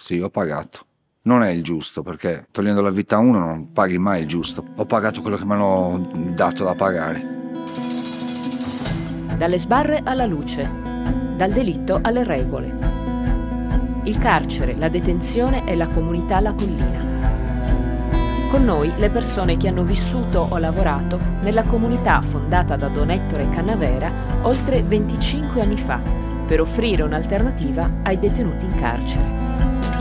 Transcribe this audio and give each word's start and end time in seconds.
sì, 0.00 0.18
ho 0.18 0.30
pagato. 0.30 0.86
Non 1.22 1.42
è 1.42 1.50
il 1.50 1.62
giusto, 1.62 2.02
perché 2.02 2.46
togliendo 2.50 2.80
la 2.80 2.88
vita 2.88 3.16
a 3.16 3.18
uno 3.18 3.38
non 3.38 3.70
paghi 3.72 3.98
mai 3.98 4.22
il 4.22 4.26
giusto. 4.26 4.64
Ho 4.76 4.86
pagato 4.86 5.20
quello 5.20 5.36
che 5.36 5.44
mi 5.44 5.52
hanno 5.52 6.10
dato 6.34 6.64
da 6.64 6.74
pagare. 6.74 7.22
Dalle 9.36 9.58
sbarre 9.58 10.00
alla 10.02 10.24
luce, 10.24 10.68
dal 11.36 11.52
delitto 11.52 11.98
alle 12.02 12.24
regole. 12.24 12.78
Il 14.04 14.16
carcere, 14.16 14.74
la 14.74 14.88
detenzione 14.88 15.66
e 15.68 15.76
la 15.76 15.88
comunità 15.88 16.40
La 16.40 16.54
Collina. 16.54 17.08
Con 18.50 18.64
noi 18.64 18.90
le 18.96 19.10
persone 19.10 19.58
che 19.58 19.68
hanno 19.68 19.84
vissuto 19.84 20.46
o 20.50 20.56
lavorato 20.56 21.20
nella 21.42 21.64
comunità 21.64 22.22
fondata 22.22 22.76
da 22.76 22.88
Don 22.88 23.10
Ettore 23.10 23.50
Cannavera 23.50 24.10
oltre 24.42 24.82
25 24.82 25.60
anni 25.60 25.76
fa 25.76 26.00
per 26.46 26.62
offrire 26.62 27.02
un'alternativa 27.02 28.00
ai 28.02 28.18
detenuti 28.18 28.64
in 28.64 28.74
carcere. 28.74 29.39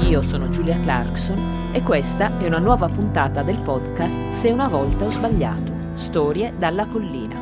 Io 0.08 0.22
sono 0.22 0.50
Giulia 0.50 0.80
Clarkson 0.80 1.72
e 1.72 1.82
questa 1.84 2.40
è 2.40 2.48
una 2.48 2.58
nuova 2.58 2.88
puntata 2.88 3.44
del 3.44 3.58
podcast 3.58 4.30
Se 4.30 4.50
una 4.50 4.68
volta 4.68 5.06
ho 5.06 5.10
sbagliato, 5.10 5.72
storie 5.94 6.54
dalla 6.58 6.86
collina. 6.86 7.36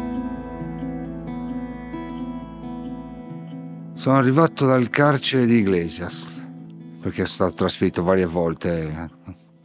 Sono 3.93 4.17
arrivato 4.17 4.65
dal 4.65 4.89
carcere 4.89 5.45
di 5.45 5.57
Iglesias 5.59 6.29
perché 6.99 7.25
sono 7.25 7.49
stato 7.49 7.53
trasferito 7.53 8.03
varie 8.03 8.25
volte 8.25 9.09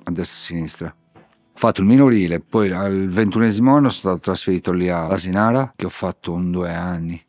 a 0.05 0.11
destra 0.11 0.15
e 0.15 0.21
a 0.21 0.25
sinistra. 0.25 0.97
Ho 1.15 1.59
fatto 1.59 1.81
il 1.81 1.87
minorile, 1.87 2.41
poi 2.41 2.71
al 2.73 3.09
ventunesimo 3.09 3.71
anno 3.71 3.89
sono 3.89 4.15
stato 4.15 4.19
trasferito 4.21 4.73
lì 4.73 4.89
a 4.89 5.17
Sinara, 5.17 5.73
che 5.75 5.87
ho 5.87 5.91
fatto 5.91 6.33
un 6.33 6.51
due 6.51 6.73
anni. 6.73 7.23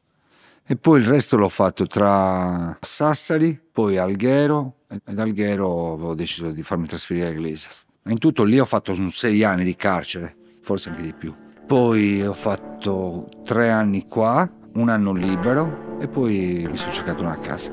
E 0.65 0.75
poi 0.75 1.01
il 1.01 1.07
resto 1.07 1.35
l'ho 1.35 1.49
fatto 1.49 1.87
tra 1.87 2.77
Sassari, 2.79 3.59
poi 3.71 3.97
Alghero, 3.97 4.82
ed 5.05 5.19
Alghero 5.19 5.93
avevo 5.93 6.13
deciso 6.13 6.51
di 6.51 6.61
farmi 6.61 6.87
trasferire 6.87 7.27
a 7.27 7.29
Iglesias. 7.31 7.85
In 8.05 8.19
tutto 8.19 8.43
lì 8.43 8.59
ho 8.59 8.65
fatto 8.65 8.93
sei 9.09 9.43
anni 9.43 9.63
di 9.63 9.75
carcere, 9.75 10.35
forse 10.61 10.89
anche 10.89 11.01
di 11.01 11.13
più. 11.13 11.33
Poi 11.65 12.25
ho 12.25 12.33
fatto 12.33 13.29
tre 13.43 13.71
anni 13.71 14.05
qua, 14.07 14.49
un 14.73 14.89
anno 14.89 15.13
libero 15.13 15.99
e 15.99 16.07
poi 16.07 16.67
mi 16.69 16.77
sono 16.77 16.91
cercato 16.91 17.21
una 17.23 17.39
casa. 17.39 17.71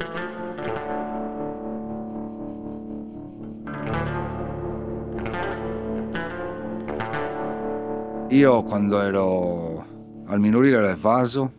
Io 8.28 8.62
quando 8.62 9.00
ero 9.00 9.84
al 10.26 10.38
minorile 10.38 10.76
ero 10.76 10.86
evaso, 10.86 11.52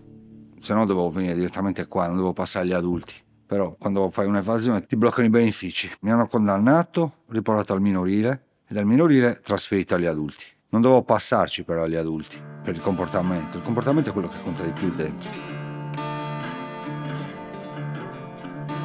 se 0.61 0.73
no 0.73 0.85
dovevo 0.85 1.09
venire 1.09 1.35
direttamente 1.35 1.85
qua, 1.85 2.05
non 2.05 2.15
dovevo 2.15 2.31
passare 2.31 2.63
agli 2.63 2.71
adulti. 2.71 3.13
Però 3.51 3.75
quando 3.77 4.09
fai 4.09 4.27
un'evasione 4.27 4.85
ti 4.85 4.95
bloccano 4.95 5.27
i 5.27 5.29
benefici. 5.29 5.91
Mi 6.03 6.11
hanno 6.11 6.25
condannato, 6.25 7.15
riportato 7.31 7.73
al 7.73 7.81
minorile 7.81 8.43
e 8.65 8.73
dal 8.73 8.85
minorile 8.85 9.41
trasferito 9.43 9.93
agli 9.93 10.05
adulti. 10.05 10.45
Non 10.69 10.79
dovevo 10.79 11.03
passarci 11.03 11.65
però 11.65 11.83
agli 11.83 11.97
adulti 11.97 12.41
per 12.63 12.75
il 12.75 12.81
comportamento. 12.81 13.57
Il 13.57 13.63
comportamento 13.63 14.09
è 14.09 14.13
quello 14.13 14.29
che 14.29 14.41
conta 14.41 14.63
di 14.63 14.71
più 14.71 14.95
dentro. 14.95 15.29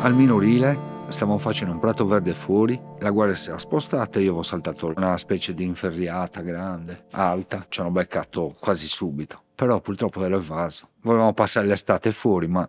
Al 0.01 0.15
minorile 0.15 0.77
stavamo 1.11 1.39
facendo 1.39 1.73
un 1.73 1.79
prato 1.79 2.05
verde 2.05 2.35
fuori, 2.35 2.77
la 2.99 3.11
guardia 3.11 3.37
si 3.37 3.51
era 3.51 3.59
spostata 3.59 4.19
e 4.19 4.23
io 4.23 4.31
avevo 4.31 4.43
saltato 4.43 4.93
una 4.97 5.17
specie 5.17 5.55
di 5.55 5.63
inferriata 5.63 6.41
grande, 6.41 7.05
alta, 7.13 7.67
ci 7.69 7.79
hanno 7.79 7.93
beccato 7.93 8.57
quasi 8.59 8.89
subito. 8.89 9.43
Però 9.55 9.81
purtroppo 9.81 10.25
ero 10.25 10.39
evaso. 10.39 10.89
Volevamo 11.03 11.33
passare 11.35 11.69
l'estate 11.69 12.11
fuori, 12.11 12.49
ma 12.49 12.69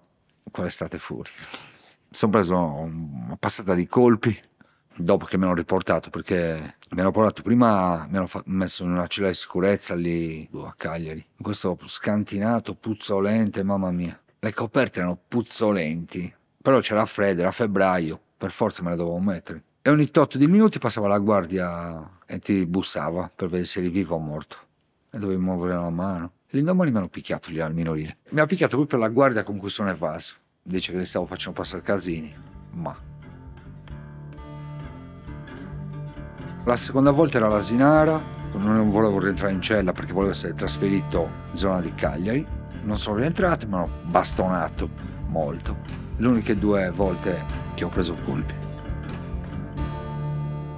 quale 0.52 0.70
estate 0.70 1.00
fuori? 1.00 1.32
Sono 2.18 2.32
preso 2.32 2.58
una 2.58 3.38
passata 3.38 3.76
di 3.76 3.86
colpi 3.86 4.36
dopo 4.96 5.26
che 5.26 5.38
mi 5.38 5.44
hanno 5.44 5.54
riportato 5.54 6.10
perché 6.10 6.78
mi 6.90 7.00
hanno 7.00 7.12
portato 7.12 7.44
prima, 7.44 8.08
mi 8.10 8.18
hanno 8.18 8.28
messo 8.46 8.84
in 8.84 8.90
una 8.90 9.06
cella 9.06 9.28
di 9.28 9.36
sicurezza 9.36 9.94
lì 9.94 10.50
a 10.52 10.74
Cagliari. 10.76 11.24
In 11.36 11.44
questo 11.44 11.78
scantinato, 11.86 12.74
puzzolente, 12.74 13.62
mamma 13.62 13.92
mia. 13.92 14.20
Le 14.40 14.52
coperte 14.52 14.98
erano 14.98 15.20
puzzolenti, 15.28 16.34
però 16.60 16.80
c'era 16.80 17.06
freddo, 17.06 17.42
era 17.42 17.52
febbraio 17.52 18.20
per 18.36 18.50
forza 18.50 18.82
me 18.82 18.90
la 18.90 18.96
dovevo 18.96 19.20
mettere. 19.20 19.62
E 19.84 19.92
ogni 19.92 20.10
tot 20.10 20.38
di 20.38 20.48
minuti 20.48 20.80
passava 20.80 21.08
la 21.08 21.20
guardia 21.20 22.18
e 22.26 22.40
ti 22.40 22.66
bussava 22.66 23.30
per 23.30 23.48
vedere 23.48 23.66
se 23.66 23.78
eri 23.78 23.90
vivo 23.90 24.16
o 24.16 24.20
morto. 24.20 24.58
E 25.12 25.20
dovevi 25.20 25.40
muovere 25.40 25.76
la 25.76 25.92
mano. 25.92 26.32
L'indomani 26.48 26.90
mi 26.90 26.98
hanno 26.98 27.10
picchiato 27.10 27.52
lì 27.52 27.60
al 27.60 27.76
minorile. 27.76 28.18
Mi 28.30 28.40
ha 28.40 28.48
picchiato 28.48 28.76
proprio 28.76 28.98
per 28.98 29.08
la 29.08 29.14
guardia 29.14 29.44
con 29.44 29.60
cui 29.60 29.70
sono 29.70 29.92
evaso. 29.92 30.34
Dice 30.68 30.92
che 30.92 31.00
gli 31.00 31.06
stavo 31.06 31.26
facendo 31.26 31.58
passare 31.58 31.82
casini. 31.82 32.36
Ma... 32.72 32.94
La 36.66 36.76
seconda 36.76 37.12
volta 37.12 37.38
era 37.38 37.48
l'Asinara, 37.48 38.22
non 38.52 38.90
volevo 38.90 39.18
rientrare 39.18 39.54
in 39.54 39.62
cella 39.62 39.94
perché 39.94 40.12
volevo 40.12 40.34
essere 40.34 40.54
trasferito 40.54 41.30
in 41.52 41.56
zona 41.58 41.80
di 41.80 41.96
Cagliari. 41.96 42.46
Non 42.84 42.98
sono 42.98 43.16
rientrato, 43.16 43.66
mi 43.66 43.76
hanno 43.76 43.90
bastonato 44.04 44.90
molto 45.28 45.78
le 46.18 46.28
uniche 46.28 46.58
due 46.58 46.90
volte 46.90 47.46
che 47.74 47.86
ho 47.86 47.90
preso 47.90 48.18
colpi. 48.26 48.54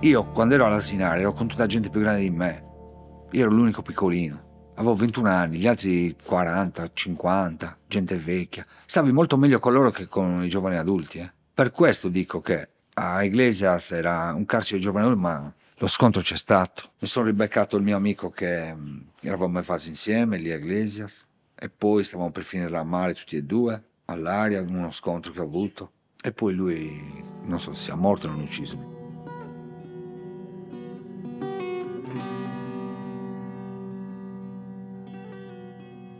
Io 0.01 0.25
quando 0.25 0.53
ero 0.53 0.67
all'asinare 0.67 1.21
ero 1.21 1.33
con 1.33 1.47
tutta 1.47 1.65
gente 1.65 1.89
più 1.89 2.01
grande 2.01 2.21
di 2.21 2.29
me. 2.29 2.63
Io 3.31 3.41
ero 3.41 3.49
l'unico 3.49 3.81
piccolino. 3.81 4.48
Avevo 4.79 4.95
21 4.95 5.29
anni, 5.29 5.57
gli 5.57 5.67
altri 5.67 6.15
40, 6.23 6.91
50, 6.93 7.77
gente 7.85 8.15
vecchia. 8.15 8.65
Stavi 8.85 9.11
molto 9.11 9.35
meglio 9.35 9.59
con 9.59 9.73
loro 9.73 9.91
che 9.91 10.07
con 10.07 10.41
i 10.41 10.47
giovani 10.47 10.77
adulti. 10.77 11.17
Eh. 11.17 11.29
Per 11.53 11.71
questo 11.71 12.07
dico 12.07 12.39
che 12.39 12.69
a 12.93 13.21
Iglesias 13.21 13.91
era 13.91 14.31
un 14.33 14.45
carcere 14.45 14.79
giovani 14.79 15.07
adulti, 15.07 15.21
ma 15.21 15.53
lo 15.75 15.87
scontro 15.87 16.21
c'è 16.21 16.37
stato. 16.37 16.91
Mi 16.99 17.09
sono 17.09 17.25
ribeccato 17.25 17.75
il 17.75 17.83
mio 17.83 17.97
amico 17.97 18.29
che 18.29 18.73
mm, 18.73 18.99
eravamo 19.19 19.57
in 19.57 19.65
fase 19.65 19.89
insieme 19.89 20.37
lì 20.37 20.49
a 20.49 20.55
Iglesias 20.55 21.27
e 21.55 21.67
poi 21.67 22.05
stavamo 22.05 22.31
per 22.31 22.43
finire 22.43 22.77
a 22.77 22.83
mare 22.83 23.13
tutti 23.13 23.35
e 23.35 23.43
due 23.43 23.83
all'aria, 24.05 24.61
uno 24.61 24.91
scontro 24.91 25.33
che 25.33 25.41
ho 25.41 25.45
avuto. 25.45 25.91
E 26.23 26.31
poi 26.31 26.53
lui, 26.53 27.21
non 27.43 27.59
so 27.59 27.73
se 27.73 27.83
sia 27.83 27.95
morto 27.95 28.27
o 28.27 28.31
non 28.31 28.39
ucciso. 28.39 29.08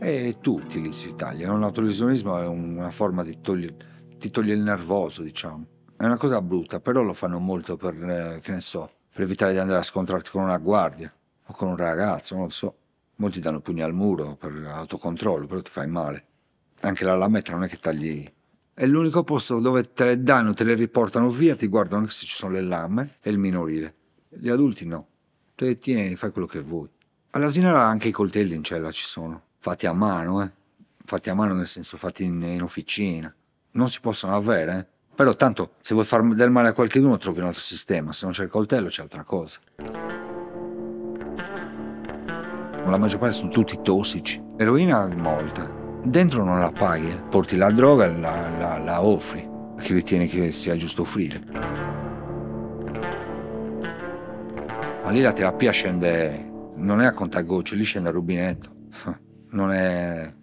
E 0.10 0.38
tutti 0.42 0.82
lì 0.82 0.92
si 0.94 1.16
tagliano. 1.16 1.58
L'autolesionismo 1.58 2.40
è 2.40 2.48
una 2.48 2.92
forma 2.92 3.24
di 3.24 3.40
togliere, 3.42 3.76
ti 4.18 4.30
toglie 4.30 4.54
il 4.54 4.62
nervoso, 4.62 5.22
diciamo. 5.22 5.66
È 5.96 6.06
una 6.06 6.18
cosa 6.18 6.42
brutta, 6.42 6.80
però 6.80 7.02
lo 7.02 7.14
fanno 7.14 7.40
molto 7.40 7.78
per, 7.78 8.42
eh, 8.44 8.62
so, 8.62 8.90
per 9.14 9.24
evitare 9.24 9.52
di 9.52 9.60
andare 9.60 9.80
a 9.80 9.84
scontrarti 9.84 10.30
con 10.30 10.44
una 10.44 10.58
guardia 10.58 11.14
o 11.46 11.54
con 11.54 11.68
un 11.68 11.78
ragazzo, 11.78 12.36
non 12.36 12.46
lo 12.46 12.50
so. 12.50 12.76
Molti 13.16 13.40
danno 13.40 13.60
pugni 13.60 13.82
al 13.82 13.94
muro 13.94 14.36
per 14.36 14.54
autocontrollo, 14.66 15.46
però 15.46 15.62
ti 15.62 15.70
fai 15.70 15.88
male 15.88 16.24
anche 16.82 17.04
la 17.04 17.16
lametta 17.16 17.52
non 17.52 17.64
è 17.64 17.68
che 17.68 17.78
tagli 17.78 18.32
è 18.74 18.86
l'unico 18.86 19.26
posto 19.26 19.60
dove 19.60 19.92
te 19.92 20.06
le 20.06 20.24
danno, 20.24 20.54
te 20.54 20.64
le 20.64 20.74
riportano 20.74 21.30
via, 21.30 21.54
ti 21.54 21.68
guardano 21.68 22.04
anche 22.04 22.14
se 22.14 22.26
ci 22.26 22.34
sono 22.34 22.54
le 22.54 22.62
lame 22.62 23.18
e 23.20 23.30
il 23.30 23.38
minorile. 23.38 23.96
Gli 24.30 24.48
adulti 24.48 24.86
no, 24.86 25.08
te 25.54 25.66
le 25.66 25.78
tieni, 25.78 26.16
fai 26.16 26.32
quello 26.32 26.48
che 26.48 26.62
vuoi. 26.62 26.88
All'asilo 27.32 27.76
anche 27.76 28.08
i 28.08 28.12
coltelli 28.12 28.56
in 28.56 28.64
cella 28.64 28.90
ci 28.92 29.04
sono, 29.04 29.48
fatti 29.60 29.86
a 29.86 29.94
mano, 29.94 30.44
eh. 30.44 30.52
Fatti 31.06 31.30
a 31.30 31.34
mano 31.34 31.54
nel 31.54 31.68
senso 31.68 31.98
fatti 31.98 32.24
in, 32.24 32.42
in 32.42 32.62
officina. 32.62 33.34
Non 33.72 33.90
si 33.90 34.00
possono 34.00 34.36
avere, 34.36 34.78
eh. 34.78 34.86
Però 35.16 35.36
tanto 35.36 35.74
se 35.82 35.94
vuoi 35.94 36.06
fare 36.06 36.28
del 36.34 36.50
male 36.50 36.70
a 36.70 36.74
qualcuno 36.74 37.18
trovi 37.18 37.40
un 37.40 37.48
altro 37.48 37.62
sistema, 37.62 38.14
se 38.14 38.26
non 38.26 38.34
c'è 38.34 38.44
il 38.44 38.50
coltello 38.50 38.88
c'è 38.88 39.02
altra 39.02 39.24
cosa. 39.24 39.60
La 42.86 42.98
maggior 42.98 43.20
parte 43.20 43.36
sono 43.36 43.52
tutti 43.52 43.80
tossici. 43.84 44.42
L'eroina 44.58 45.08
molta, 45.08 45.80
Dentro 46.04 46.46
non 46.46 46.60
la 46.60 46.72
paghi, 46.72 47.10
eh. 47.10 47.22
porti 47.30 47.58
la 47.58 47.70
droga 47.72 48.06
e 48.06 48.18
la, 48.18 48.50
la, 48.58 48.78
la 48.78 49.04
offri 49.04 49.48
a 49.78 49.82
chi 49.82 49.94
ritieni 49.94 50.28
che 50.28 50.54
sia 50.54 50.76
giusto 50.78 51.02
offrire. 51.02 51.44
Ma 55.04 55.10
lì 55.12 55.22
la 55.22 55.34
terapia 55.34 55.72
scende, 55.72 56.50
non 56.76 57.02
è 57.02 57.06
a 57.06 57.12
contagocce, 57.12 57.76
lì 57.76 57.84
scende 57.84 58.10
a 58.10 58.12
rubinetto. 58.12 58.76
Non 59.50 59.72
è... 59.72 60.34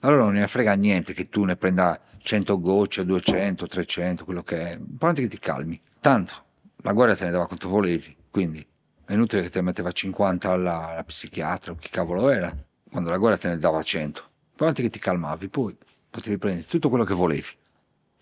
Allora 0.00 0.24
non 0.24 0.34
ne 0.34 0.46
frega 0.46 0.74
niente 0.74 1.14
che 1.14 1.28
tu 1.28 1.44
ne 1.44 1.56
prenda 1.56 2.00
100 2.18 2.60
gocce, 2.60 3.04
200, 3.04 3.66
300, 3.66 4.24
quello 4.24 4.42
che 4.42 4.72
è. 4.72 4.76
L'importante 4.76 5.22
che 5.22 5.28
ti 5.28 5.38
calmi. 5.38 5.80
Tanto, 6.00 6.34
la 6.78 6.92
guardia 6.92 7.16
te 7.16 7.24
ne 7.24 7.30
dava 7.30 7.46
quanto 7.46 7.68
volevi, 7.68 8.16
quindi 8.30 8.66
è 9.06 9.12
inutile 9.12 9.42
che 9.42 9.50
te 9.50 9.58
ne 9.58 9.66
metteva 9.66 9.92
50 9.92 10.50
alla, 10.50 10.88
alla 10.88 11.04
psichiatra 11.04 11.72
o 11.72 11.76
chi 11.76 11.88
cavolo 11.90 12.30
era, 12.30 12.54
quando 12.90 13.10
la 13.10 13.18
guardia 13.18 13.40
te 13.40 13.48
ne 13.54 13.58
dava 13.58 13.82
100. 13.82 14.22
Guardate 14.56 14.82
che 14.82 14.90
ti 14.90 14.98
calmavi, 14.98 15.48
poi 15.48 15.76
potevi 16.08 16.38
prendere 16.38 16.66
tutto 16.66 16.88
quello 16.88 17.04
che 17.04 17.14
volevi. 17.14 17.48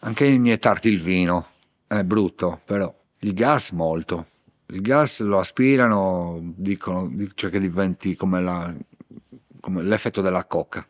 Anche 0.00 0.25
iniettarti 0.25 0.88
il 0.88 1.00
vino, 1.00 1.46
è 1.87 2.02
brutto, 2.02 2.61
però. 2.64 2.93
Il 3.19 3.35
gas 3.35 3.70
molto. 3.70 4.26
Il 4.67 4.81
gas 4.81 5.20
lo 5.20 5.38
aspirano, 5.38 6.40
dicono 6.56 7.12
cioè 7.35 7.50
che 7.50 7.61
diventi 7.61 8.17
come, 8.17 8.40
la, 8.40 8.75
come 9.62 9.82
l'effetto 9.82 10.20
della 10.20 10.44
coca. 10.44 10.85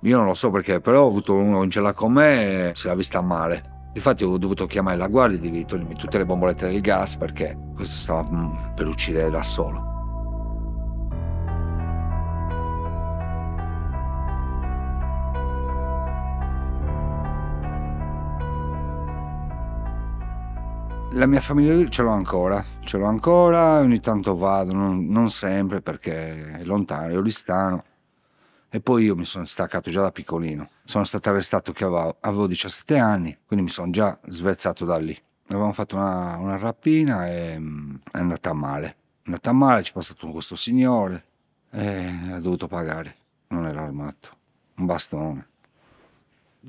Io 0.00 0.16
non 0.16 0.26
lo 0.26 0.34
so 0.34 0.50
perché, 0.50 0.80
però 0.80 1.04
ho 1.04 1.08
avuto 1.08 1.34
uno 1.34 1.62
in 1.62 1.70
cella 1.70 1.92
con 1.92 2.12
me 2.12 2.70
e 2.70 2.72
si 2.74 2.86
l'ha 2.86 2.94
vista 2.94 3.20
male. 3.20 3.90
Infatti 3.92 4.24
ho 4.24 4.38
dovuto 4.38 4.66
chiamare 4.66 4.96
la 4.96 5.08
guardia 5.08 5.38
di 5.38 5.64
togliermi 5.64 5.94
tutte 5.94 6.18
le 6.18 6.24
bombolette 6.24 6.66
del 6.66 6.80
gas 6.80 7.16
perché 7.16 7.56
questo 7.74 7.96
stava 7.96 8.26
mm, 8.28 8.74
per 8.74 8.86
uccidere 8.88 9.28
da 9.30 9.42
solo. 9.42 9.92
La 21.12 21.26
mia 21.26 21.40
famiglia 21.40 21.88
ce 21.88 22.02
l'ho 22.02 22.10
ancora, 22.10 22.64
ce 22.80 22.96
l'ho 22.96 23.06
ancora, 23.06 23.78
ogni 23.78 24.00
tanto 24.00 24.34
vado, 24.34 24.72
non, 24.72 25.06
non 25.06 25.30
sempre 25.30 25.80
perché 25.80 26.56
è 26.56 26.64
lontano, 26.64 27.12
è 27.12 27.16
Olistano. 27.16 27.84
E 28.74 28.80
poi 28.80 29.04
io 29.04 29.14
mi 29.14 29.24
sono 29.24 29.44
staccato 29.44 29.88
già 29.88 30.00
da 30.00 30.10
piccolino. 30.10 30.68
Sono 30.84 31.04
stato 31.04 31.28
arrestato 31.28 31.70
che 31.70 31.84
avevo, 31.84 32.16
avevo 32.18 32.48
17 32.48 32.98
anni, 32.98 33.38
quindi 33.46 33.66
mi 33.66 33.70
sono 33.70 33.92
già 33.92 34.18
svezzato 34.24 34.84
da 34.84 34.96
lì. 34.96 35.16
Avevamo 35.46 35.72
fatto 35.72 35.94
una, 35.94 36.36
una 36.38 36.56
rapina 36.56 37.28
e 37.28 37.56
mm, 37.56 37.94
è 38.10 38.18
andata 38.18 38.52
male. 38.52 38.88
È 38.88 39.26
andata 39.26 39.52
male, 39.52 39.84
ci 39.84 39.92
è 39.92 39.94
passato 39.94 40.26
questo 40.26 40.56
signore 40.56 41.24
e 41.70 42.04
ha 42.32 42.40
dovuto 42.40 42.66
pagare. 42.66 43.16
Non 43.50 43.64
era 43.64 43.80
armato, 43.80 44.30
un 44.74 44.86
bastone. 44.86 45.48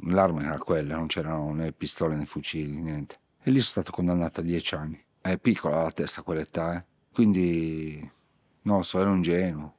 L'arma 0.03 0.43
era 0.43 0.59
quella, 0.59 0.97
non 0.97 1.07
c'erano 1.07 1.53
né 1.53 1.71
pistole 1.71 2.15
né 2.15 2.25
fucili, 2.25 2.81
niente. 2.81 3.17
E 3.41 3.49
lì 3.49 3.59
sono 3.61 3.81
stato 3.81 3.91
condannato 3.91 4.41
a 4.41 4.43
10 4.43 4.75
anni. 4.75 5.03
È 5.19 5.39
piccola 5.39 5.81
la 5.81 5.91
testa 5.91 6.21
a 6.21 6.23
quell'età, 6.23 6.75
eh? 6.75 6.83
quindi 7.11 7.99
non 8.61 8.77
lo 8.77 8.83
so, 8.83 8.99
ero 8.99 9.11
ingenuo 9.11 9.73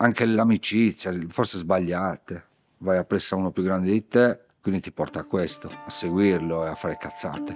anche 0.00 0.24
l'amicizia, 0.24 1.12
forse 1.28 1.58
sbagliate. 1.58 2.46
Vai 2.78 2.98
appresso 2.98 3.34
a 3.34 3.38
uno 3.38 3.50
più 3.50 3.62
grande 3.62 3.90
di 3.90 4.06
te, 4.06 4.38
quindi 4.60 4.80
ti 4.80 4.92
porta 4.92 5.20
a 5.20 5.24
questo, 5.24 5.68
a 5.68 5.90
seguirlo 5.90 6.64
e 6.64 6.68
a 6.68 6.74
fare 6.74 6.96
cazzate. 6.96 7.54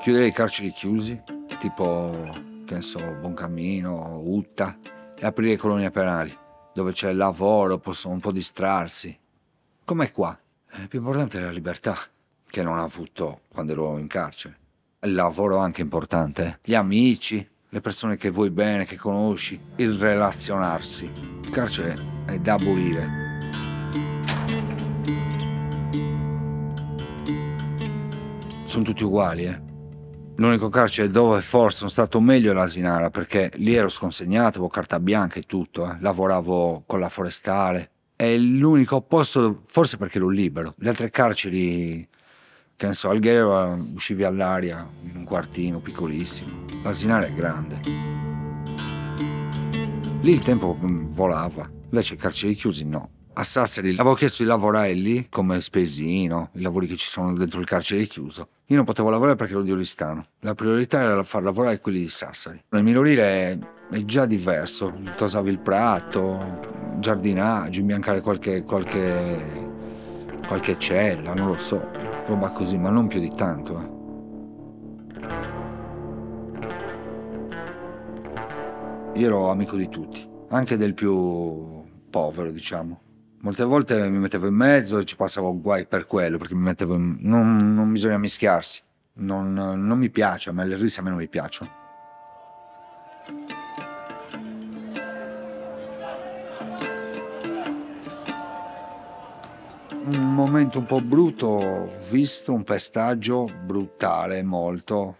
Chiudere 0.00 0.26
i 0.26 0.32
carceri 0.32 0.70
chiusi, 0.70 1.20
tipo, 1.58 2.10
che 2.64 2.74
ne 2.74 2.82
so, 2.82 2.98
Buoncammino, 2.98 4.20
Utta, 4.24 4.78
e 5.14 5.26
aprire 5.26 5.56
colonie 5.56 5.90
penali, 5.90 6.34
dove 6.72 6.92
c'è 6.92 7.12
lavoro, 7.12 7.78
possono 7.78 8.14
un 8.14 8.20
po' 8.20 8.32
distrarsi. 8.32 9.16
Come 9.84 10.12
qua. 10.12 10.38
Il 10.76 10.88
più 10.88 11.00
importante 11.00 11.38
è 11.38 11.42
la 11.42 11.50
libertà, 11.50 11.98
che 12.46 12.62
non 12.62 12.78
ho 12.78 12.84
avuto 12.84 13.40
quando 13.48 13.72
ero 13.72 13.98
in 13.98 14.06
carcere 14.06 14.66
il 15.00 15.14
lavoro 15.14 15.58
anche 15.58 15.80
importante, 15.80 16.58
gli 16.64 16.74
amici, 16.74 17.46
le 17.68 17.80
persone 17.80 18.16
che 18.16 18.30
vuoi 18.30 18.50
bene, 18.50 18.84
che 18.84 18.96
conosci, 18.96 19.60
il 19.76 19.92
relazionarsi. 19.92 21.10
Il 21.42 21.50
carcere 21.50 21.94
è 22.26 22.38
da 22.38 22.54
abolire. 22.54 23.26
Sono 28.64 28.84
tutti 28.84 29.04
uguali, 29.04 29.44
eh. 29.44 29.66
L'unico 30.36 30.68
carcere 30.68 31.08
dove 31.08 31.40
forse 31.42 31.78
sono 31.78 31.90
stato 31.90 32.20
meglio 32.20 32.50
è 32.50 32.54
l'Asinara, 32.54 33.10
perché 33.10 33.50
lì 33.54 33.74
ero 33.74 33.88
sconsegnato, 33.88 34.58
avevo 34.58 34.68
carta 34.68 34.98
bianca 34.98 35.38
e 35.38 35.42
tutto, 35.42 35.90
eh. 35.90 35.96
lavoravo 36.00 36.82
con 36.86 36.98
la 36.98 37.08
forestale. 37.08 37.90
È 38.16 38.36
l'unico 38.36 39.00
posto, 39.00 39.62
forse 39.66 39.96
perché 39.96 40.18
ero 40.18 40.28
libero. 40.28 40.74
Le 40.78 40.88
altre 40.88 41.10
carceri 41.10 42.06
che 42.78 42.86
ne 42.86 42.94
so, 42.94 43.10
Alghero 43.10 43.76
uscivi 43.92 44.22
all'aria 44.22 44.88
in 45.02 45.16
un 45.16 45.24
quartino 45.24 45.80
piccolissimo, 45.80 46.64
l'asinare 46.84 47.26
è 47.26 47.32
grande. 47.32 47.80
Lì 50.20 50.32
il 50.32 50.38
tempo 50.38 50.78
mm, 50.80 51.06
volava, 51.08 51.68
invece 51.90 52.14
carceri 52.14 52.54
chiusi 52.54 52.84
no. 52.84 53.10
A 53.32 53.42
Sassari 53.42 53.90
avevo 53.90 54.14
chiesto 54.14 54.44
di 54.44 54.48
lavorare 54.48 54.92
lì 54.92 55.26
come 55.28 55.60
spesino, 55.60 56.50
i 56.52 56.60
lavori 56.60 56.86
che 56.86 56.94
ci 56.94 57.08
sono 57.08 57.32
dentro 57.32 57.58
il 57.58 57.66
carcere 57.66 58.06
chiuso. 58.06 58.48
Io 58.66 58.76
non 58.76 58.84
potevo 58.84 59.10
lavorare 59.10 59.34
perché 59.34 59.54
ero 59.54 59.62
di 59.62 59.72
Oristano. 59.72 60.26
La 60.40 60.54
priorità 60.54 61.00
era 61.00 61.24
far 61.24 61.42
lavorare 61.42 61.80
quelli 61.80 61.98
di 61.98 62.08
Sassari. 62.08 62.62
Nel 62.68 62.84
minorile 62.84 63.58
è 63.90 64.04
già 64.04 64.24
diverso. 64.24 65.00
Tosavi 65.16 65.50
il 65.50 65.58
prato, 65.58 66.96
giardinaggio, 67.00 67.80
imbiancare 67.80 68.20
qualche, 68.20 68.62
qualche, 68.62 69.68
qualche 70.46 70.78
cella, 70.78 71.34
non 71.34 71.48
lo 71.48 71.58
so 71.58 72.07
roba 72.28 72.50
così, 72.50 72.76
ma 72.76 72.90
non 72.90 73.08
più 73.08 73.20
di 73.20 73.32
tanto. 73.34 73.80
Eh. 73.80 73.96
Io 79.18 79.26
ero 79.26 79.50
amico 79.50 79.76
di 79.76 79.88
tutti, 79.88 80.28
anche 80.50 80.76
del 80.76 80.92
più 80.94 81.82
povero, 82.10 82.52
diciamo. 82.52 83.00
Molte 83.40 83.64
volte 83.64 84.08
mi 84.10 84.18
mettevo 84.18 84.46
in 84.46 84.54
mezzo 84.54 84.98
e 84.98 85.04
ci 85.04 85.16
passavo 85.16 85.58
guai 85.58 85.86
per 85.86 86.06
quello, 86.06 86.36
perché 86.36 86.54
mi 86.54 86.62
mettevo 86.62 86.94
in... 86.94 87.16
non, 87.20 87.74
non 87.74 87.92
bisogna 87.92 88.18
mischiarsi. 88.18 88.82
Non, 89.20 89.52
non 89.52 89.98
mi 89.98 90.10
piace, 90.10 90.50
a 90.50 90.52
me 90.52 90.64
le 90.66 90.76
risse 90.76 91.00
a 91.00 91.02
me 91.02 91.08
non 91.08 91.18
mi 91.18 91.28
piacciono. 91.28 91.70
Momento 100.58 100.80
un 100.80 100.86
po' 100.86 101.00
brutto, 101.00 101.88
visto 102.10 102.52
un 102.52 102.64
pestaggio 102.64 103.44
brutale, 103.44 104.42
molto. 104.42 105.18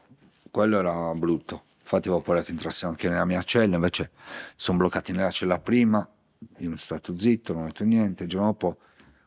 Quello 0.51 0.81
era 0.81 1.15
brutto. 1.15 1.63
Infatti 1.79 2.09
avevo 2.09 2.25
paura 2.25 2.43
che 2.43 2.51
entrasse 2.51 2.87
anche 2.87 3.09
nella 3.09 3.25
mia 3.25 3.41
cella, 3.45 3.77
invece 3.77 4.11
sono 4.57 4.79
bloccati 4.79 5.13
nella 5.13 5.31
cella 5.31 5.61
prima, 5.61 5.99
io 6.41 6.65
sono 6.65 6.77
stato 6.77 7.17
zitto, 7.17 7.53
non 7.53 7.63
ho 7.63 7.67
detto 7.67 7.85
niente. 7.85 8.25
Il 8.25 8.29
giorno 8.29 8.49
dopo, 8.49 8.79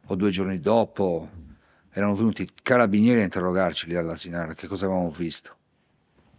o 0.08 0.16
due 0.16 0.32
giorni 0.32 0.60
dopo, 0.60 1.30
erano 1.92 2.14
venuti 2.14 2.42
i 2.42 2.50
carabinieri 2.62 3.22
a 3.22 3.24
interrogarci 3.24 3.88
lì 3.88 3.96
all'asinare, 3.96 4.54
che 4.54 4.68
cosa 4.68 4.88
avevamo 4.88 5.12
visto. 5.12 5.56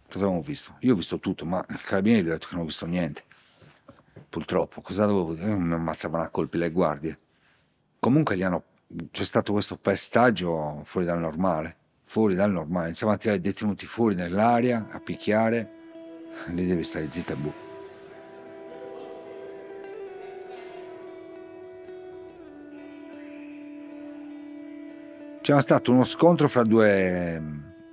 Cosa 0.05 0.25
avevamo 0.25 0.43
visto? 0.43 0.75
Io 0.81 0.93
ho 0.93 0.95
visto 0.95 1.17
tutto, 1.17 1.45
ma 1.45 1.65
i 1.67 1.77
carabinieri 1.81 2.25
gli 2.25 2.29
ho 2.29 2.33
detto 2.33 2.45
che 2.45 2.53
non 2.53 2.63
ho 2.63 2.67
visto 2.67 2.85
niente. 2.85 3.23
Purtroppo, 4.29 4.81
cosa 4.81 5.07
dovevo 5.07 5.33
dire? 5.33 5.55
Mi 5.55 5.73
ammazzavano 5.73 6.25
a 6.25 6.29
colpi 6.29 6.59
le 6.59 6.69
guardie. 6.69 7.19
Comunque 7.99 8.35
li 8.35 8.43
hanno 8.43 8.63
c'è 9.11 9.23
stato 9.23 9.53
questo 9.53 9.77
pestaggio 9.77 10.81
fuori 10.83 11.05
dal 11.05 11.19
normale, 11.19 11.75
fuori 12.03 12.35
dal 12.35 12.51
normale. 12.51 12.87
Iniziamo 12.87 13.13
a 13.13 13.17
tirare 13.17 13.39
i 13.39 13.41
detenuti 13.41 13.85
fuori 13.85 14.15
nell'aria, 14.15 14.87
a 14.91 14.99
picchiare, 14.99 15.71
lì 16.47 16.67
devi 16.67 16.83
stare 16.83 17.09
zitta 17.09 17.35
bu. 17.35 17.51
C'era 25.41 25.59
stato 25.59 25.91
uno 25.91 26.05
scontro 26.05 26.47
fra 26.47 26.63
due, 26.63 27.41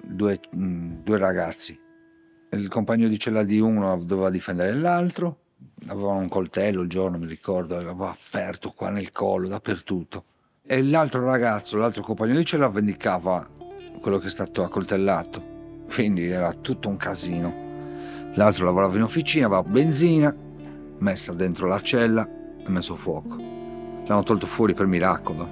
due, 0.03 0.39
due 0.51 1.19
ragazzi. 1.19 1.79
Il 2.53 2.69
compagno 2.69 3.08
di 3.08 3.19
cella 3.19 3.43
di 3.43 3.58
uno 3.58 3.96
doveva 4.05 4.31
difendere 4.31 4.72
l'altro, 4.75 5.39
aveva 5.89 6.13
un 6.13 6.29
coltello 6.29 6.82
il 6.82 6.89
giorno, 6.89 7.19
mi 7.19 7.27
ricordo, 7.27 7.77
aveva 7.77 8.10
aperto 8.10 8.70
qua 8.70 8.91
nel 8.91 9.10
collo, 9.10 9.48
dappertutto 9.48 10.25
e 10.72 10.84
l'altro 10.84 11.24
ragazzo, 11.24 11.77
l'altro 11.79 12.00
compagno 12.00 12.36
di 12.36 12.44
cella 12.44 12.69
vendicava 12.69 13.44
quello 14.00 14.19
che 14.19 14.29
è 14.29 14.31
stato 14.31 14.62
accoltellato. 14.62 15.43
Quindi 15.93 16.29
era 16.29 16.53
tutto 16.53 16.89
un 16.89 16.96
casino. 16.96 17.53
L'altro 18.34 18.67
lavorava 18.67 18.94
in 18.94 19.03
officina, 19.03 19.46
aveva 19.46 19.65
benzina, 19.65 20.32
messa 20.98 21.32
dentro 21.32 21.67
la 21.67 21.81
cella 21.81 22.24
e 22.24 22.70
messo 22.70 22.94
fuoco. 22.94 23.34
L'hanno 24.06 24.22
tolto 24.22 24.46
fuori 24.46 24.72
per 24.72 24.86
miracolo. 24.86 25.48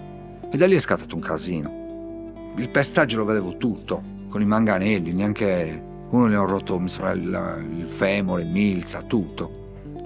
E 0.52 0.56
da 0.56 0.68
lì 0.68 0.76
è 0.76 0.78
scattato 0.78 1.16
un 1.16 1.20
casino. 1.20 2.52
Il 2.54 2.68
pestaggio 2.68 3.16
lo 3.16 3.24
vedevo 3.24 3.56
tutto, 3.56 4.00
con 4.28 4.40
i 4.40 4.46
manganelli, 4.46 5.12
neanche 5.12 5.82
uno 6.10 6.28
gli 6.28 6.34
ho 6.34 6.44
rotto 6.44 6.78
mi 6.78 6.88
il, 6.88 7.66
il 7.80 7.88
femore, 7.88 8.44
milza, 8.44 9.02
tutto. 9.02 9.50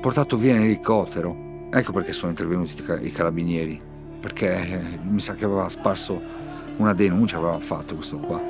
Portato 0.01 0.39
via 0.39 0.55
in 0.55 0.63
elicottero. 0.63 1.69
Ecco 1.71 1.93
perché 1.93 2.15
sono 2.15 2.31
intervenuti 2.31 2.83
i 3.03 3.13
carabinieri 3.13 3.91
perché 4.23 5.01
mi 5.03 5.19
sa 5.19 5.35
che 5.35 5.45
aveva 5.45 5.69
sparso 5.69 6.23
una 6.77 6.95
denuncia, 6.95 7.39
aveva 7.39 7.59
fatto 7.59 7.97
questo 7.97 8.19
qua. 8.19 8.41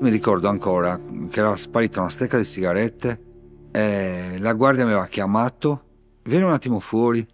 Mi 0.00 0.10
ricordo 0.10 0.48
ancora 0.48 0.98
che 1.28 1.38
era 1.38 1.54
sparita 1.54 2.00
una 2.00 2.08
stecca 2.08 2.38
di 2.38 2.46
sigarette 2.46 3.22
e 3.70 4.38
la 4.38 4.54
guardia 4.54 4.84
mi 4.84 4.92
aveva 4.92 5.06
chiamato, 5.06 5.82
vieni 6.22 6.44
un 6.44 6.52
attimo 6.52 6.80
fuori, 6.80 7.26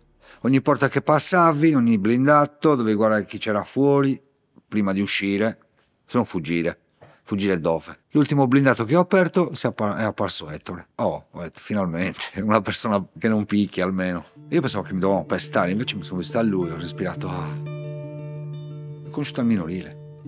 ogni 0.42 0.60
porta 0.60 0.88
che 0.88 1.02
passavi, 1.02 1.72
ogni 1.72 1.98
blindato, 1.98 2.74
dovevi 2.74 2.96
guardare 2.96 3.26
chi 3.26 3.38
c'era 3.38 3.62
fuori 3.62 4.20
prima 4.66 4.92
di 4.92 5.00
uscire, 5.00 5.58
se 6.04 6.16
non 6.16 6.26
fuggire. 6.26 6.78
Fuggire 7.30 7.60
dove? 7.60 7.96
L'ultimo 8.10 8.48
blindato 8.48 8.84
che 8.84 8.96
ho 8.96 9.02
aperto 9.02 9.52
è 9.52 10.02
apparso 10.02 10.50
Ettore. 10.50 10.88
Oh, 10.96 11.26
ho 11.30 11.40
detto, 11.42 11.60
finalmente, 11.62 12.22
una 12.42 12.60
persona 12.60 13.06
che 13.16 13.28
non 13.28 13.46
picchia 13.46 13.84
almeno. 13.84 14.24
Io 14.48 14.60
pensavo 14.60 14.82
che 14.82 14.94
mi 14.94 14.98
dovevano 14.98 15.26
pestare, 15.26 15.70
invece 15.70 15.94
mi 15.94 16.02
sono 16.02 16.18
visto 16.18 16.38
a 16.38 16.42
lui, 16.42 16.70
ho 16.70 16.76
respirato. 16.76 17.28
Ah. 17.28 17.46
Ho 19.06 19.10
conosciuto 19.10 19.38
al 19.38 19.46
minorile. 19.46 20.18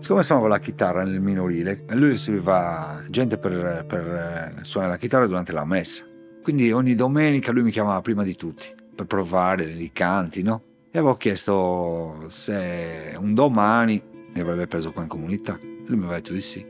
Siccome 0.00 0.24
sono 0.24 0.40
con 0.40 0.48
la 0.48 0.58
chitarra 0.58 1.04
nel 1.04 1.20
minorile, 1.20 1.84
lui 1.90 2.08
riceviva 2.08 3.04
gente 3.08 3.38
per, 3.38 3.84
per 3.86 4.56
eh, 4.58 4.64
suonare 4.64 4.94
la 4.94 4.98
chitarra 4.98 5.28
durante 5.28 5.52
la 5.52 5.64
messa. 5.64 6.02
Quindi 6.42 6.72
ogni 6.72 6.96
domenica 6.96 7.52
lui 7.52 7.62
mi 7.62 7.70
chiamava 7.70 8.00
prima 8.00 8.24
di 8.24 8.34
tutti, 8.34 8.66
per 8.96 9.06
provare 9.06 9.62
i 9.70 9.92
canti, 9.92 10.42
no? 10.42 10.60
E 10.90 10.98
avevo 10.98 11.14
chiesto 11.14 12.24
se 12.26 13.14
un 13.16 13.32
domani 13.32 14.02
mi 14.34 14.40
avrebbe 14.40 14.66
preso 14.66 14.90
qua 14.90 15.02
in 15.02 15.08
comunità. 15.08 15.56
Lui 15.86 15.96
mi 15.96 16.04
aveva 16.04 16.14
detto 16.14 16.32
di 16.32 16.40
sì. 16.40 16.64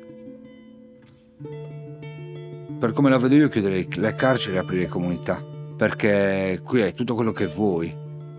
Per 2.78 2.92
come 2.92 3.10
la 3.10 3.18
vedo 3.18 3.34
io 3.34 3.48
chiuderei 3.48 3.86
le 3.94 4.14
carceri 4.14 4.56
e 4.56 4.58
aprire 4.58 4.88
comunità, 4.88 5.40
perché 5.76 6.60
qui 6.64 6.82
hai 6.82 6.92
tutto 6.92 7.14
quello 7.14 7.32
che 7.32 7.46
vuoi, 7.46 7.94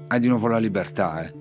hai 0.07 0.19
di 0.19 0.27
nuovo 0.27 0.47
la 0.47 0.57
libertà. 0.57 1.25
Eh. 1.25 1.33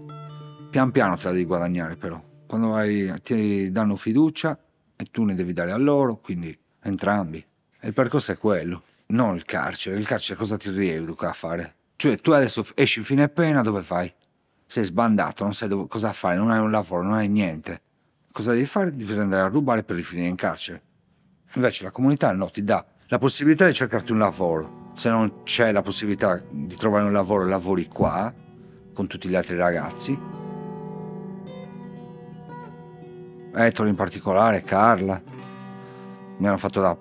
Pian 0.70 0.90
piano 0.90 1.16
te 1.16 1.24
la 1.24 1.32
devi 1.32 1.44
guadagnare 1.44 1.96
però. 1.96 2.22
Quando 2.46 2.74
hai, 2.74 3.12
ti 3.22 3.70
danno 3.70 3.96
fiducia 3.96 4.58
e 4.94 5.04
tu 5.10 5.24
ne 5.24 5.34
devi 5.34 5.52
dare 5.52 5.72
a 5.72 5.76
loro, 5.76 6.16
quindi 6.16 6.56
entrambi. 6.82 7.44
E 7.80 7.88
il 7.88 7.92
percorso 7.92 8.32
è 8.32 8.38
quello, 8.38 8.82
non 9.06 9.34
il 9.34 9.44
carcere. 9.44 9.98
Il 9.98 10.06
carcere 10.06 10.38
cosa 10.38 10.56
ti 10.56 10.70
rieduca 10.70 11.30
a 11.30 11.32
fare? 11.32 11.74
Cioè 11.96 12.16
tu 12.18 12.30
adesso 12.30 12.64
esci 12.74 13.02
fine 13.02 13.28
pena, 13.28 13.62
dove 13.62 13.82
vai? 13.86 14.12
Sei 14.64 14.84
sbandato, 14.84 15.44
non 15.44 15.54
sai 15.54 15.68
dove, 15.68 15.88
cosa 15.88 16.12
fare, 16.12 16.36
non 16.36 16.50
hai 16.50 16.60
un 16.60 16.70
lavoro, 16.70 17.02
non 17.02 17.14
hai 17.14 17.28
niente. 17.28 17.80
Cosa 18.32 18.52
devi 18.52 18.64
fare? 18.64 18.90
Devi 18.90 19.12
andare 19.12 19.42
a 19.42 19.48
rubare 19.48 19.84
per 19.84 19.94
rifinire 19.94 20.26
in 20.26 20.36
carcere. 20.36 20.82
Invece 21.52 21.84
la 21.84 21.90
comunità 21.90 22.32
no, 22.32 22.50
ti 22.50 22.64
dà 22.64 22.82
la 23.08 23.18
possibilità 23.18 23.66
di 23.66 23.74
cercarti 23.74 24.10
un 24.10 24.18
lavoro. 24.18 24.90
Se 24.94 25.10
non 25.10 25.42
c'è 25.42 25.70
la 25.70 25.82
possibilità 25.82 26.42
di 26.50 26.74
trovare 26.76 27.04
un 27.04 27.12
lavoro, 27.12 27.44
lavori 27.44 27.86
qua 27.88 28.32
con 28.94 29.06
tutti 29.06 29.28
gli 29.28 29.34
altri 29.34 29.56
ragazzi. 29.56 30.18
Ettore 33.54 33.90
in 33.90 33.96
particolare, 33.96 34.62
Carla, 34.62 35.20
mi 36.38 36.46
hanno 36.46 36.56
fatto 36.56 36.80
da, 36.80 36.96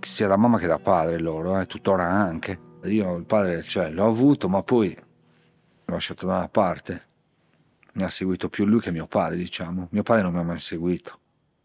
sia 0.00 0.28
da 0.28 0.36
mamma 0.36 0.58
che 0.58 0.68
da 0.68 0.78
padre 0.78 1.18
loro, 1.18 1.58
eh, 1.58 1.66
tuttora 1.66 2.08
anche. 2.08 2.56
Io 2.84 3.16
il 3.16 3.24
padre 3.24 3.62
cioè, 3.62 3.90
l'ho 3.90 4.06
avuto, 4.06 4.48
ma 4.48 4.62
poi 4.62 4.96
l'ho 4.96 5.92
lasciato 5.92 6.24
da 6.24 6.36
una 6.36 6.48
parte. 6.48 7.10
Mi 7.92 8.02
ha 8.02 8.08
seguito 8.08 8.48
più 8.48 8.64
lui 8.64 8.80
che 8.80 8.90
mio 8.90 9.06
padre, 9.06 9.36
diciamo. 9.36 9.88
Mio 9.90 10.02
padre 10.02 10.22
non 10.22 10.32
mi 10.32 10.38
ha 10.38 10.42
mai 10.42 10.58
seguito. 10.58 11.18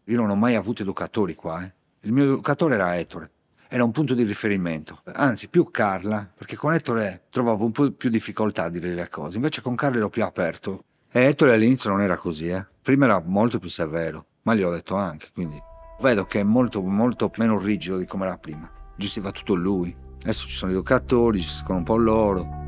Io 0.04 0.16
non 0.16 0.30
ho 0.30 0.36
mai 0.36 0.54
avuto 0.54 0.82
educatori 0.82 1.34
qua. 1.34 1.64
Eh. 1.64 1.72
Il 2.00 2.12
mio 2.12 2.24
educatore 2.24 2.74
era 2.74 2.96
Ettore 2.96 3.30
era 3.68 3.84
un 3.84 3.92
punto 3.92 4.14
di 4.14 4.22
riferimento. 4.22 5.02
Anzi, 5.12 5.48
più 5.48 5.70
Carla, 5.70 6.28
perché 6.34 6.56
con 6.56 6.72
Ettore 6.72 7.26
trovavo 7.30 7.64
un 7.64 7.72
po' 7.72 7.90
più 7.90 8.08
difficoltà 8.08 8.64
a 8.64 8.68
dire 8.70 8.94
le 8.94 9.08
cose, 9.08 9.36
invece 9.36 9.60
con 9.60 9.74
Carla 9.74 9.98
ero 9.98 10.08
più 10.08 10.24
aperto. 10.24 10.84
E 11.10 11.24
Ettore 11.24 11.52
all'inizio 11.52 11.90
non 11.90 12.00
era 12.00 12.16
così, 12.16 12.48
eh. 12.48 12.66
Prima 12.82 13.04
era 13.04 13.22
molto 13.24 13.58
più 13.58 13.68
severo, 13.68 14.24
ma 14.42 14.54
gli 14.54 14.62
ho 14.62 14.70
detto 14.70 14.96
anche, 14.96 15.28
quindi 15.32 15.60
vedo 16.00 16.24
che 16.24 16.40
è 16.40 16.44
molto, 16.44 16.80
molto 16.80 17.30
meno 17.36 17.58
rigido 17.58 17.98
di 17.98 18.06
come 18.06 18.24
era 18.24 18.38
prima. 18.38 18.70
Gestiva 18.96 19.30
tutto 19.30 19.54
lui. 19.54 19.94
Adesso 20.22 20.48
ci 20.48 20.56
sono 20.56 20.72
gli 20.72 20.74
educatori, 20.74 21.38
gestiscono 21.38 21.78
un 21.78 21.84
po' 21.84 21.96
loro. 21.96 22.67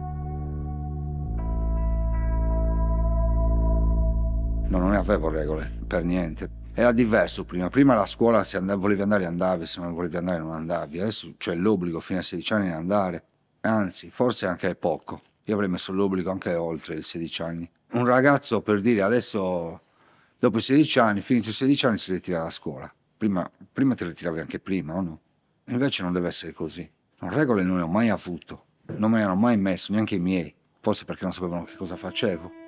No, 4.70 4.78
non 4.78 4.94
avevo 4.94 5.28
regole, 5.28 5.70
per 5.86 6.04
niente 6.04 6.58
era 6.80 6.92
diverso 6.92 7.44
prima. 7.44 7.68
Prima 7.68 7.94
la 7.94 8.06
scuola, 8.06 8.42
se 8.42 8.56
andavi, 8.56 8.80
volevi 8.80 9.02
andare, 9.02 9.26
andavi, 9.26 9.66
se 9.66 9.80
non 9.80 9.92
volevi 9.92 10.16
andare, 10.16 10.38
non 10.38 10.52
andavi. 10.52 11.00
Adesso 11.00 11.34
c'è 11.36 11.54
l'obbligo 11.54 12.00
fino 12.00 12.20
a 12.20 12.22
16 12.22 12.52
anni 12.54 12.66
di 12.66 12.72
andare. 12.72 13.24
Anzi, 13.60 14.10
forse 14.10 14.46
anche 14.46 14.74
poco. 14.74 15.20
Io 15.44 15.54
avrei 15.54 15.68
messo 15.68 15.92
l'obbligo 15.92 16.30
anche 16.30 16.54
oltre 16.54 16.96
i 16.96 17.02
16 17.02 17.42
anni. 17.42 17.70
Un 17.92 18.06
ragazzo, 18.06 18.62
per 18.62 18.80
dire, 18.80 19.02
adesso, 19.02 19.80
dopo 20.38 20.58
i 20.58 20.62
16 20.62 20.98
anni, 21.00 21.20
finito 21.20 21.50
i 21.50 21.52
16 21.52 21.86
anni, 21.86 21.98
si 21.98 22.12
ritira 22.12 22.42
da 22.42 22.50
scuola. 22.50 22.92
Prima, 23.16 23.50
prima 23.72 23.94
ti 23.94 24.04
ritiravi 24.04 24.40
anche 24.40 24.58
prima, 24.58 24.94
o 24.94 25.00
no? 25.02 25.20
Invece 25.66 26.02
non 26.02 26.12
deve 26.12 26.28
essere 26.28 26.52
così. 26.52 26.88
Regole 27.18 27.62
non 27.62 27.76
ne 27.76 27.82
ho 27.82 27.88
mai 27.88 28.08
avuto. 28.08 28.64
Non 28.96 29.10
me 29.10 29.18
ne 29.18 29.24
hanno 29.24 29.34
mai 29.34 29.58
messo, 29.58 29.92
neanche 29.92 30.14
i 30.14 30.20
miei. 30.20 30.54
Forse 30.80 31.04
perché 31.04 31.24
non 31.24 31.32
sapevano 31.34 31.64
che 31.64 31.76
cosa 31.76 31.96
facevo. 31.96 32.59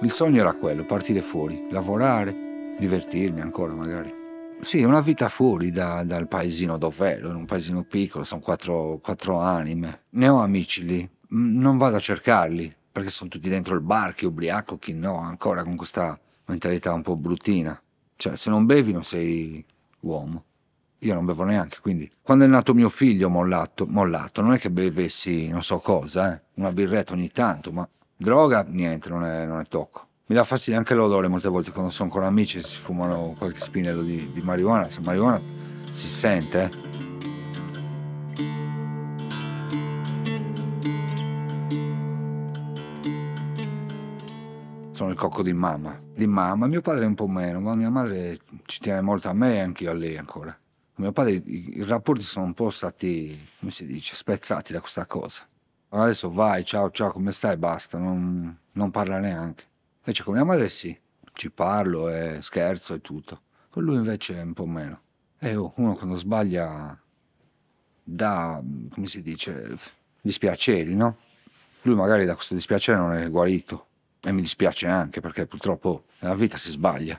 Il 0.00 0.12
sogno 0.12 0.40
era 0.40 0.52
quello, 0.52 0.84
partire 0.84 1.22
fuori, 1.22 1.66
lavorare, 1.70 2.76
divertirmi 2.78 3.40
ancora 3.40 3.72
magari. 3.72 4.14
Sì, 4.60 4.84
una 4.84 5.00
vita 5.00 5.28
fuori 5.28 5.72
da, 5.72 6.04
dal 6.04 6.28
paesino 6.28 6.78
dove 6.78 7.16
ero, 7.16 7.30
in 7.30 7.34
un 7.34 7.44
paesino 7.44 7.82
piccolo, 7.82 8.22
sono 8.22 8.40
quattro, 8.40 9.00
quattro 9.02 9.40
anime. 9.40 10.02
Ne 10.10 10.28
ho 10.28 10.40
amici 10.40 10.84
lì, 10.84 11.10
non 11.30 11.78
vado 11.78 11.96
a 11.96 12.00
cercarli, 12.00 12.72
perché 12.92 13.10
sono 13.10 13.28
tutti 13.28 13.48
dentro 13.48 13.74
il 13.74 13.80
bar, 13.80 14.14
chi 14.14 14.24
ubriaco, 14.24 14.78
chi 14.78 14.92
no, 14.92 15.18
ancora 15.18 15.64
con 15.64 15.74
questa 15.74 16.16
mentalità 16.44 16.92
un 16.92 17.02
po' 17.02 17.16
bruttina. 17.16 17.80
Cioè, 18.14 18.36
se 18.36 18.50
non 18.50 18.66
bevi 18.66 18.92
non 18.92 19.02
sei 19.02 19.64
uomo. 20.00 20.44
Io 21.00 21.14
non 21.14 21.24
bevo 21.24 21.42
neanche, 21.42 21.78
quindi 21.80 22.08
quando 22.22 22.44
è 22.44 22.48
nato 22.48 22.72
mio 22.72 22.88
figlio 22.88 23.28
mollato, 23.28 23.84
mollato 23.86 24.42
non 24.42 24.52
è 24.52 24.58
che 24.58 24.70
bevessi 24.70 25.48
non 25.48 25.62
so 25.62 25.78
cosa, 25.80 26.34
eh? 26.34 26.42
una 26.54 26.72
birretta 26.72 27.12
ogni 27.12 27.30
tanto, 27.30 27.70
ma 27.72 27.88
Droga, 28.20 28.66
niente, 28.68 29.08
non 29.10 29.24
è, 29.24 29.46
non 29.46 29.60
è 29.60 29.64
tocco. 29.66 30.06
Mi 30.26 30.34
dà 30.34 30.42
fastidio 30.42 30.76
anche 30.76 30.92
l'odore 30.94 31.28
molte 31.28 31.48
volte 31.48 31.70
quando 31.70 31.90
sono 31.92 32.10
con 32.10 32.24
amici 32.24 32.58
e 32.58 32.64
si 32.64 32.76
fumano 32.76 33.36
qualche 33.38 33.60
spinello 33.60 34.02
di, 34.02 34.32
di 34.32 34.40
marijuana. 34.42 34.90
Se 34.90 35.00
marijuana 35.00 35.40
si 35.92 36.08
sente, 36.08 36.62
eh. 36.64 36.86
sono 44.90 45.10
il 45.10 45.16
cocco 45.16 45.44
di 45.44 45.52
mamma. 45.52 45.96
Di 46.12 46.26
mamma, 46.26 46.66
mio 46.66 46.82
padre 46.82 47.06
un 47.06 47.14
po' 47.14 47.28
meno, 47.28 47.60
ma 47.60 47.76
mia 47.76 47.88
madre 47.88 48.36
ci 48.66 48.80
tiene 48.80 49.00
molto 49.00 49.28
a 49.28 49.32
me 49.32 49.54
e 49.54 49.60
anche 49.60 49.84
io 49.84 49.92
a 49.92 49.94
lei 49.94 50.16
ancora. 50.16 50.58
Mio 50.96 51.12
padre 51.12 51.34
i, 51.34 51.78
i 51.78 51.84
rapporti 51.84 52.24
sono 52.24 52.46
un 52.46 52.54
po' 52.54 52.70
stati, 52.70 53.48
come 53.60 53.70
si 53.70 53.86
dice, 53.86 54.16
spezzati 54.16 54.72
da 54.72 54.80
questa 54.80 55.06
cosa. 55.06 55.47
Adesso 55.90 56.30
vai, 56.30 56.66
ciao, 56.66 56.90
ciao, 56.90 57.10
come 57.12 57.32
stai? 57.32 57.56
Basta, 57.56 57.96
non, 57.96 58.54
non 58.72 58.90
parla 58.90 59.18
neanche. 59.18 59.64
Invece 60.00 60.22
con 60.22 60.34
mia 60.34 60.44
madre 60.44 60.68
sì, 60.68 60.94
ci 61.32 61.50
parlo 61.50 62.10
e 62.10 62.40
scherzo 62.42 62.92
e 62.92 63.00
tutto. 63.00 63.40
Con 63.70 63.84
lui 63.84 63.96
invece 63.96 64.36
è 64.36 64.42
un 64.42 64.52
po' 64.52 64.66
meno. 64.66 65.00
E 65.38 65.56
oh, 65.56 65.72
uno 65.76 65.94
quando 65.94 66.18
sbaglia 66.18 66.94
dà, 68.04 68.62
come 68.90 69.06
si 69.06 69.22
dice, 69.22 69.78
dispiaceri, 70.20 70.94
no? 70.94 71.16
Lui 71.82 71.94
magari 71.94 72.26
da 72.26 72.34
questo 72.34 72.52
dispiacere 72.52 72.98
non 72.98 73.14
è 73.14 73.30
guarito. 73.30 73.86
E 74.20 74.30
mi 74.30 74.42
dispiace 74.42 74.88
anche 74.88 75.22
perché 75.22 75.46
purtroppo 75.46 76.04
nella 76.18 76.34
vita 76.34 76.58
si 76.58 76.70
sbaglia. 76.70 77.18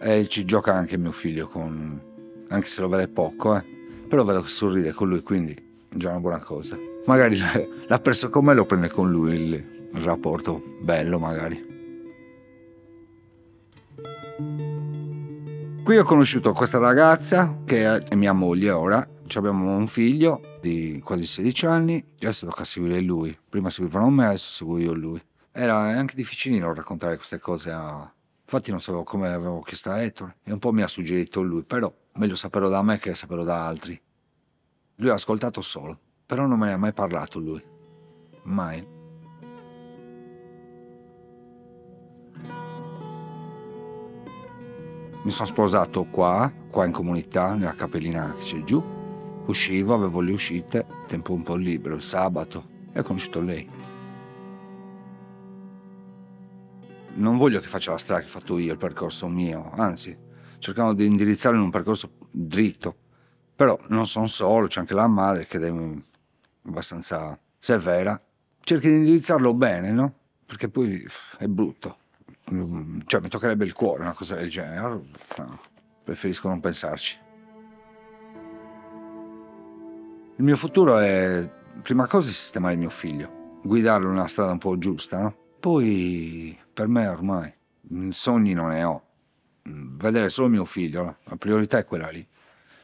E 0.00 0.26
ci 0.26 0.44
gioca 0.44 0.74
anche 0.74 0.98
mio 0.98 1.12
figlio 1.12 1.46
con... 1.46 2.46
anche 2.48 2.66
se 2.66 2.80
lo 2.80 2.88
vede 2.88 3.06
poco, 3.06 3.56
eh. 3.56 3.62
Però 4.08 4.24
vedo 4.24 4.42
che 4.42 4.48
sorride 4.48 4.92
con 4.92 5.08
lui, 5.08 5.22
quindi 5.22 5.52
è 5.88 5.96
già 5.96 6.10
una 6.10 6.20
buona 6.20 6.42
cosa 6.42 6.96
magari 7.08 7.38
l'ha 7.88 7.98
perso 7.98 8.28
con 8.28 8.44
me 8.44 8.52
e 8.52 8.54
lo 8.54 8.66
prende 8.66 8.90
con 8.90 9.10
lui 9.10 9.34
il, 9.34 9.88
il 9.94 10.00
rapporto 10.02 10.62
bello 10.80 11.18
magari. 11.18 11.66
Qui 15.82 15.96
ho 15.96 16.04
conosciuto 16.04 16.52
questa 16.52 16.76
ragazza 16.76 17.62
che 17.64 17.96
è 17.96 18.14
mia 18.14 18.34
moglie 18.34 18.70
ora, 18.70 19.08
abbiamo 19.34 19.74
un 19.74 19.86
figlio 19.86 20.58
di 20.60 21.00
quasi 21.02 21.24
16 21.24 21.66
anni, 21.66 22.04
adesso 22.20 22.44
tocca 22.44 22.64
seguire 22.64 23.00
lui, 23.00 23.36
prima 23.48 23.70
seguivano 23.70 24.10
me, 24.10 24.26
adesso 24.26 24.50
seguo 24.50 24.76
io 24.76 24.92
lui. 24.92 25.20
Era 25.50 25.78
anche 25.78 26.14
difficilino 26.14 26.74
raccontare 26.74 27.16
queste 27.16 27.38
cose 27.38 27.70
a... 27.70 28.12
Infatti 28.42 28.70
non 28.70 28.82
sapevo 28.82 29.02
come 29.02 29.28
avevo 29.28 29.60
chiesto 29.60 29.90
a 29.90 30.02
Ettore 30.02 30.36
e 30.44 30.52
un 30.52 30.58
po' 30.58 30.72
mi 30.72 30.82
ha 30.82 30.88
suggerito 30.88 31.40
lui, 31.40 31.62
però 31.64 31.90
meglio 32.14 32.36
saperlo 32.36 32.68
da 32.68 32.82
me 32.82 32.98
che 32.98 33.14
saperlo 33.14 33.44
da 33.44 33.66
altri. 33.66 33.98
Lui 34.96 35.08
ha 35.08 35.14
ascoltato 35.14 35.62
solo. 35.62 36.00
Però 36.28 36.44
non 36.44 36.58
me 36.58 36.66
ne 36.66 36.72
ha 36.74 36.76
mai 36.76 36.92
parlato 36.92 37.38
lui. 37.38 37.64
Mai. 38.42 38.86
Mi 45.22 45.30
sono 45.30 45.48
sposato 45.48 46.04
qua, 46.04 46.52
qua 46.68 46.84
in 46.84 46.92
comunità, 46.92 47.54
nella 47.54 47.72
cappellina 47.72 48.34
che 48.34 48.42
c'è 48.42 48.62
giù. 48.62 48.84
Uscivo, 49.46 49.94
avevo 49.94 50.20
le 50.20 50.32
uscite, 50.32 50.84
tempo 51.06 51.32
un 51.32 51.42
po' 51.42 51.56
libero, 51.56 51.94
il 51.94 52.02
sabato, 52.02 52.62
e 52.92 53.00
ho 53.00 53.02
conosciuto 53.02 53.40
lei. 53.40 53.66
Non 57.14 57.38
voglio 57.38 57.58
che 57.60 57.68
faccia 57.68 57.92
la 57.92 57.96
strada 57.96 58.20
che 58.20 58.26
ho 58.26 58.30
fatto 58.30 58.58
io, 58.58 58.72
il 58.72 58.78
percorso 58.78 59.28
mio, 59.28 59.70
anzi, 59.76 60.14
cercando 60.58 60.92
di 60.92 61.06
indirizzarlo 61.06 61.56
in 61.56 61.64
un 61.64 61.70
percorso 61.70 62.10
dritto. 62.30 62.94
Però 63.56 63.78
non 63.88 64.06
sono 64.06 64.26
solo, 64.26 64.66
c'è 64.66 64.80
anche 64.80 64.92
la 64.92 65.06
madre 65.06 65.46
che 65.46 65.56
deve 65.56 66.06
abbastanza 66.68 67.38
severa, 67.58 68.20
cerchi 68.60 68.88
di 68.88 68.96
indirizzarlo 68.96 69.54
bene, 69.54 69.90
no? 69.90 70.14
Perché 70.46 70.68
poi 70.68 71.04
è 71.38 71.46
brutto. 71.46 71.98
Cioè, 72.44 73.20
mi 73.20 73.28
toccherebbe 73.28 73.64
il 73.64 73.74
cuore 73.74 74.02
una 74.02 74.14
cosa 74.14 74.36
del 74.36 74.48
genere. 74.48 75.00
No, 75.36 75.60
preferisco 76.04 76.48
non 76.48 76.60
pensarci. 76.60 77.18
Il 80.36 80.44
mio 80.44 80.56
futuro 80.56 80.98
è, 80.98 81.50
prima 81.82 82.06
cosa, 82.06 82.28
sistemare 82.28 82.76
mio 82.76 82.90
figlio, 82.90 83.58
guidarlo 83.62 84.06
in 84.06 84.12
una 84.14 84.28
strada 84.28 84.52
un 84.52 84.58
po' 84.58 84.78
giusta, 84.78 85.18
no? 85.18 85.36
Poi, 85.58 86.56
per 86.72 86.86
me 86.86 87.08
ormai, 87.08 87.52
sogni 88.10 88.52
non 88.52 88.68
ne 88.68 88.84
ho. 88.84 89.02
Vedere 89.62 90.30
solo 90.30 90.48
mio 90.48 90.64
figlio, 90.64 91.16
la 91.24 91.36
priorità 91.36 91.78
è 91.78 91.84
quella 91.84 92.08
lì. 92.08 92.26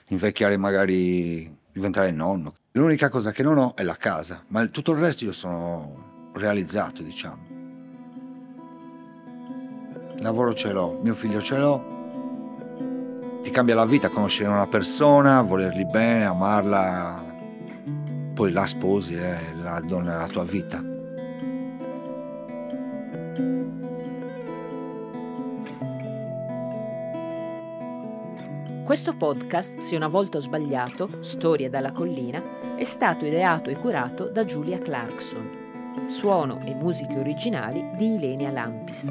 Invecchiare 0.08 0.56
magari 0.58 1.50
diventare 1.74 2.12
nonno. 2.12 2.54
L'unica 2.72 3.08
cosa 3.08 3.32
che 3.32 3.42
non 3.42 3.58
ho 3.58 3.74
è 3.74 3.82
la 3.82 3.96
casa, 3.96 4.44
ma 4.48 4.64
tutto 4.66 4.92
il 4.92 4.98
resto 4.98 5.24
io 5.24 5.32
sono 5.32 6.30
realizzato, 6.34 7.02
diciamo. 7.02 7.52
Lavoro 10.18 10.54
ce 10.54 10.72
l'ho, 10.72 11.00
mio 11.02 11.14
figlio 11.14 11.42
ce 11.42 11.56
l'ho. 11.56 11.92
Ti 13.42 13.50
cambia 13.50 13.74
la 13.74 13.84
vita 13.84 14.08
conoscere 14.08 14.48
una 14.48 14.68
persona, 14.68 15.42
volerli 15.42 15.84
bene, 15.84 16.24
amarla, 16.24 17.22
poi 18.32 18.52
la 18.52 18.66
sposi 18.66 19.16
e 19.16 19.36
la 19.60 19.80
donna 19.80 20.12
della 20.12 20.28
tua 20.28 20.44
vita. 20.44 20.93
Questo 28.84 29.16
podcast, 29.16 29.78
Se 29.78 29.96
una 29.96 30.08
volta 30.08 30.36
ho 30.36 30.40
sbagliato, 30.42 31.22
Storie 31.22 31.70
dalla 31.70 31.90
collina, 31.90 32.76
è 32.76 32.84
stato 32.84 33.24
ideato 33.24 33.70
e 33.70 33.76
curato 33.76 34.26
da 34.26 34.44
Giulia 34.44 34.78
Clarkson. 34.78 36.04
Suono 36.06 36.60
e 36.66 36.74
musiche 36.74 37.18
originali 37.18 37.92
di 37.96 38.16
Ilenia 38.16 38.50
Lampis. 38.50 39.10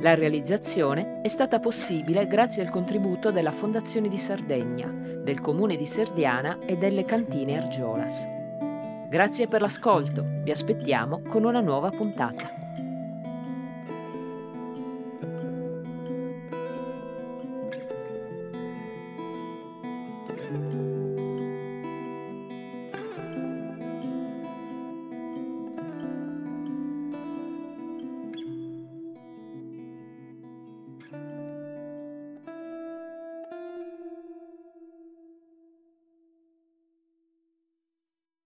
La 0.00 0.14
realizzazione 0.14 1.20
è 1.20 1.28
stata 1.28 1.60
possibile 1.60 2.26
grazie 2.26 2.62
al 2.62 2.70
contributo 2.70 3.30
della 3.30 3.52
Fondazione 3.52 4.08
di 4.08 4.16
Sardegna, 4.16 4.86
del 4.86 5.42
Comune 5.42 5.76
di 5.76 5.86
Serdiana 5.86 6.58
e 6.64 6.78
delle 6.78 7.04
cantine 7.04 7.60
Argiolas. 7.60 8.26
Grazie 9.10 9.46
per 9.46 9.60
l'ascolto, 9.60 10.24
vi 10.42 10.50
aspettiamo 10.50 11.20
con 11.28 11.44
una 11.44 11.60
nuova 11.60 11.90
puntata. 11.90 12.61